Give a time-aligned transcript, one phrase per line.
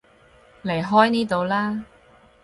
[0.63, 1.85] 離開呢度啦